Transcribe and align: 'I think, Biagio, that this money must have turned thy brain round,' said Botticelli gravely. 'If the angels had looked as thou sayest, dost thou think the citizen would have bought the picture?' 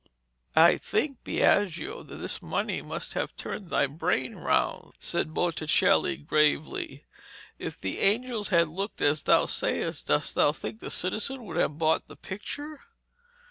'I 0.55 0.77
think, 0.79 1.23
Biagio, 1.23 2.01
that 2.01 2.15
this 2.15 2.41
money 2.41 2.81
must 2.81 3.13
have 3.13 3.35
turned 3.37 3.69
thy 3.69 3.85
brain 3.85 4.33
round,' 4.33 4.93
said 4.99 5.31
Botticelli 5.31 6.17
gravely. 6.17 7.05
'If 7.59 7.79
the 7.79 7.99
angels 7.99 8.49
had 8.49 8.67
looked 8.69 8.99
as 9.03 9.21
thou 9.21 9.45
sayest, 9.45 10.07
dost 10.07 10.33
thou 10.33 10.53
think 10.53 10.79
the 10.79 10.89
citizen 10.89 11.45
would 11.45 11.57
have 11.57 11.77
bought 11.77 12.07
the 12.07 12.15
picture?' 12.15 12.79